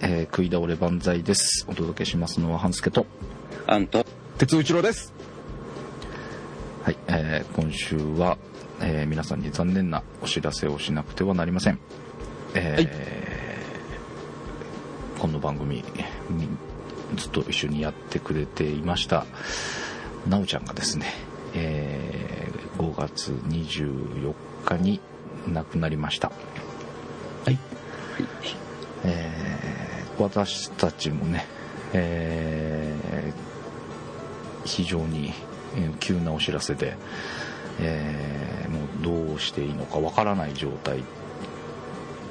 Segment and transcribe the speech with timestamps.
[0.00, 1.66] えー、食い倒れ万歳です。
[1.68, 3.06] お届けしますのは、半助と。
[3.66, 4.06] あんと、
[4.38, 5.12] 鉄内郎です。
[6.82, 8.38] はい、えー、今週は、
[8.80, 11.78] えー、皆さんに残念なお知らせをしなくてはなりません。
[12.54, 13.46] えー
[15.18, 15.84] この番組に
[17.16, 19.24] ずっと一緒にやってくれていました、
[20.28, 21.06] なおちゃんがですね、
[21.54, 24.34] えー5月24
[24.66, 25.00] 日に
[25.48, 26.30] 亡くなりました。
[27.44, 27.58] はい。
[29.04, 31.46] えー私たちもね、
[31.92, 33.46] えー
[34.64, 35.32] 非常に
[36.00, 36.96] 急なお知らせで、
[37.78, 38.80] えーも
[39.24, 41.02] うどうしていいのかわからない状態っ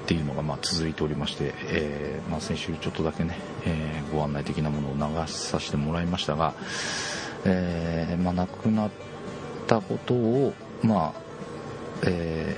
[0.08, 6.54] ていうのがまあ続いておりまして、えーまあ、先週ちょっとだけね、えご案内的なものを流させてもらいましたが、
[7.46, 8.92] えまあ、亡くなっ
[9.68, 11.26] たことを、まあ
[12.04, 12.56] え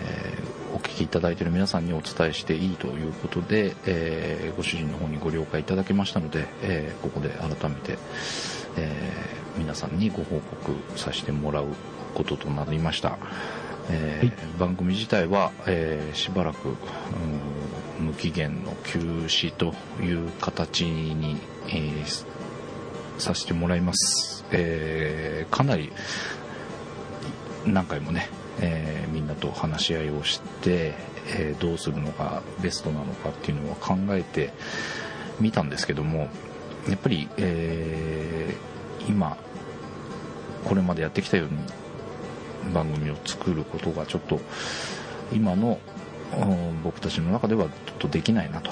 [0.78, 7.98] お聞きいただいている皆さんにお伝えしていいということで、えーご主人の方にご了解いただけましたので、えーここで改めて、
[8.78, 11.66] えー皆さんにご報告させてもらう
[12.14, 13.18] こととなりました、
[13.90, 16.76] えー番組自体は、えーしばらく、うん
[18.06, 21.38] 無期限の休止という形に、
[21.70, 22.26] えー
[23.18, 25.92] させてもらいます、えーかなり
[27.66, 28.30] 何回もね、
[28.62, 30.94] えーみんなと話し合いをして、
[31.28, 34.52] えーどうするのがベストなのかっていうのは考えて
[35.40, 36.30] みたんですけども
[36.90, 39.38] やっぱり、えー今
[40.66, 44.42] これまでやってきたように番組を作ることがちょっと
[45.32, 45.80] 今の
[46.84, 48.72] 僕たちの中ではちょっとできないなと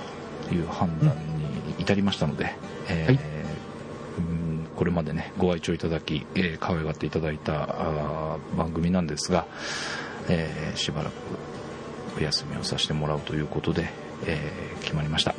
[0.53, 2.53] いう判断に至りましたので、
[2.89, 3.19] えーはい。
[4.75, 9.45] これまでねご愛聴いただき、えー可愛がっていただいた番組なんですが、
[10.27, 11.13] えーしばらく
[12.17, 13.89] お休みをさせてもらうということで、
[14.25, 15.33] えー決まりました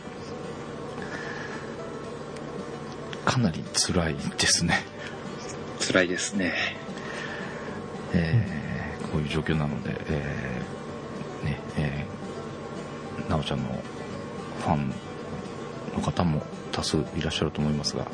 [3.25, 4.85] かなり辛いですね
[5.81, 6.55] 辛いですね。
[8.15, 13.65] えーこういう状況なので、えーねえーなおちゃんの
[14.61, 14.93] ファン
[15.95, 16.43] の方も
[16.73, 18.07] 多数いらっしゃると思いますが、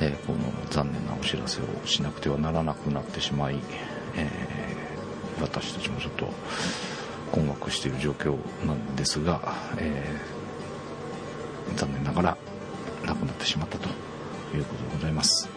[0.00, 0.38] えーこの
[0.70, 3.58] 残念なお知らせをしなくてはならなくなってしまい、
[4.16, 4.88] えー
[5.40, 6.28] 私たちもちょっと
[7.30, 12.36] 困惑している状況なんですが、えー残念ながら
[13.06, 13.88] 亡くなってしまったと
[14.56, 15.48] いうことでございます。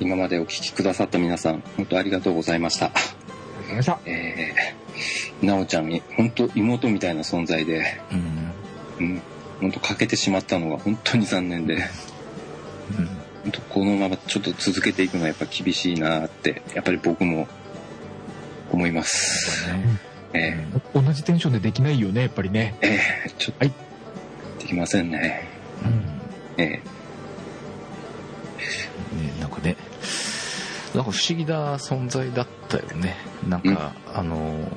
[0.00, 2.86] 今までお聞きくださった皆さん、本当ありがとうございました。
[2.86, 3.12] ありがと
[3.58, 4.00] うございました。
[4.06, 7.84] えー、なおちゃんに、本当妹みたいな存在で、
[8.98, 9.22] うんうん、
[9.60, 11.78] 本当欠けてしまったのが本当に残念で、
[12.98, 13.08] うん
[13.68, 17.48] このままちょっと続けていくのはやっぱ厳しいなって、やっぱり僕も
[18.70, 19.68] 思います。
[20.32, 20.64] え
[20.94, 22.76] 同じテンションでできないよね、やっぱりね。
[22.80, 23.72] ー、えー、ちょっと、はい
[24.60, 25.48] できませんね。
[25.84, 26.82] うんえね、
[29.40, 29.76] なんかね、
[30.94, 33.16] なんか不思議な存在だったよね。
[33.48, 34.68] なんか、あの、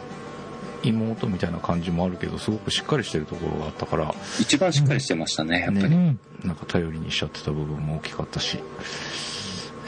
[0.83, 5.85] 妹みたいな感じもあるけど、すごくしっかりしてるところがあったから、ー、一番しっかりしてましたね、やっぱり。
[5.85, 6.19] うん。
[6.43, 8.59] なんか頼りにしちゃってた部分も大きかったし、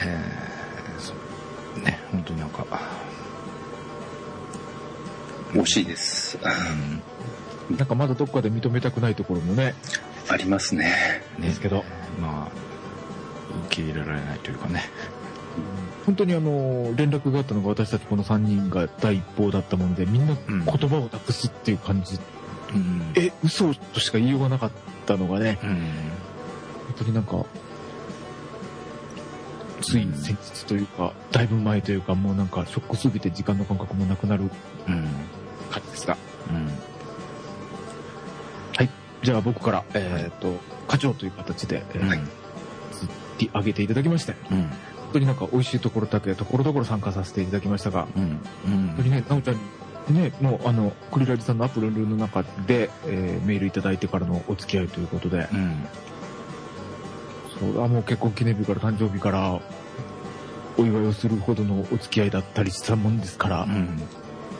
[0.00, 0.58] えー
[1.78, 2.66] ね、本当になんか、
[5.52, 6.38] 惜しいです。
[7.70, 9.74] うん、なんかまだどっかで認めたくないところもね、
[10.28, 11.22] ありますね。
[11.38, 11.84] ねですけど、
[12.20, 12.52] まあ、
[13.66, 14.82] 受け入れられないというかね、
[16.06, 20.64] 本当にあの、連絡があったのが私たちこの3人が第一報だったもんで、みんなうん。
[20.64, 22.18] 言葉をなくすっていう感じ、
[22.74, 24.70] うん、え、嘘としか言いようがなかっ
[25.06, 25.78] たのがね、うん、本
[26.98, 27.44] 当になんか、
[29.82, 34.46] つい先日というか、だいぶ前というか、もうなんかショックすぎて時間の感覚もなくなるう
[34.90, 35.08] ん、
[35.70, 36.16] 感じですが。
[36.50, 36.68] うん、
[39.22, 40.54] じゃあ僕から、えっ、と、
[40.86, 42.28] 課長という形で、えーうん、
[42.92, 43.10] 釣
[43.40, 44.70] り上げていただきまして、うん、本
[45.12, 49.56] 当になんか美味しいところだけ、ところどころ参加させていただきましたが、うん、本当にね、なおちゃん
[50.08, 55.86] にね、もうあの、クリラジさんのアプリの中で、えーメールいただいてからのお付き合いということで、うん、
[57.58, 59.60] そうあもう結婚記念日から誕生日から、
[60.78, 64.00] お祝いをするほどのお付き合いだったりしたもんですから、うん、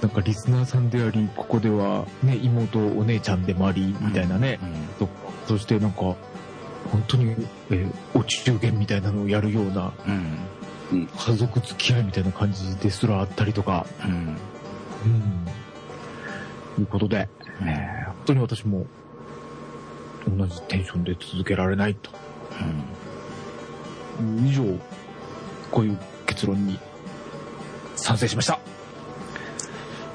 [0.03, 4.59] なんかリスナーさんであり、ここではね、妹、お姉ちゃんでもあり、みたいなね、
[4.99, 5.09] と
[5.47, 6.17] そしてなんか、
[6.91, 7.35] 本当に、
[7.71, 9.93] えーお中元みたいなのをやるような、
[10.91, 14.37] うん、家族付き合いみたいな感じですらあったりとか、うん、
[16.77, 17.29] うん、いうことで、
[17.61, 18.05] うん、え。
[18.05, 18.87] ー本当に私も、
[20.37, 22.11] 同じテンションで続けられないと。
[24.45, 24.65] 以上、
[25.71, 26.79] こういう結論に
[27.97, 28.59] 賛成しました。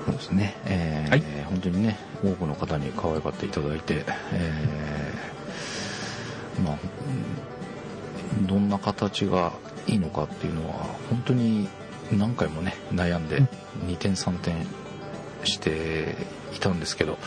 [0.06, 1.24] そうですね、えーはい。
[1.46, 4.04] 本当にね、多くの方に可愛がっていただいて、
[4.34, 5.33] えー
[8.42, 9.54] どんな形が
[9.88, 10.76] いいのかっていうのは
[11.10, 11.68] 本当に
[12.12, 13.42] 何回もね悩んで
[13.86, 14.66] 2点3点
[15.44, 16.16] して
[16.56, 17.18] いたんですけど、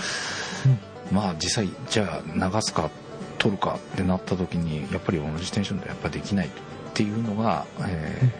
[1.12, 2.90] まあ実際じゃあ流すか
[3.38, 6.50] 取るかってなった時にやっぱり同じテンションでやっぱできないっ
[6.94, 8.32] ていうのが、え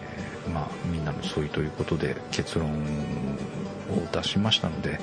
[0.47, 4.99] ーまあ、みんなの相違ということで結論を出しましたので、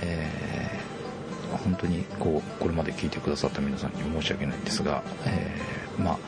[0.00, 0.91] えー
[1.64, 6.18] 本当にこうこれまで聞いてくださった皆さんに申し訳ないんですが、えーまあ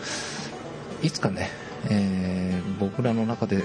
[1.03, 1.51] いつかね、
[1.91, 3.63] えー僕らの中で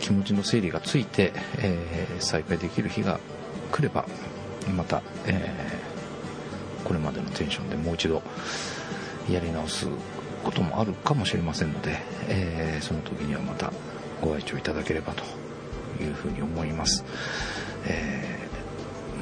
[0.00, 3.18] 気持ちの整理がついて、えー再開できる日が
[3.70, 4.04] 来れば
[4.76, 8.22] また、えーこれまでのテンションでもう一度
[9.30, 9.86] やり直す
[10.42, 11.96] こともあるかもしれませんので、
[12.28, 13.72] えーその時にはまた
[14.20, 15.22] ご愛聴いただければと
[16.02, 17.04] いうふうに思います、
[17.86, 18.38] え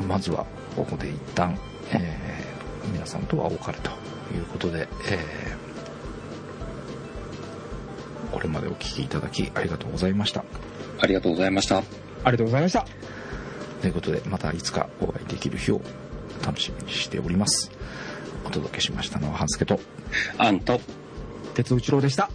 [0.09, 0.47] まずは
[0.77, 1.59] ここで一旦、
[1.93, 3.91] えー皆さんとはお別れと
[4.35, 5.61] いうことで、えー
[8.33, 10.45] これまでお聞きいただきありがとうございました
[11.01, 11.79] ありがとうございました。
[11.79, 11.83] あ
[12.27, 12.87] りがとうございました。
[13.81, 15.81] ということでまたいつかお会いできる日を
[16.45, 17.71] 楽しみにしております
[18.45, 19.81] お届けしましたのは半助と
[20.39, 20.81] あんと、
[21.55, 22.31] 鉄内郎でした。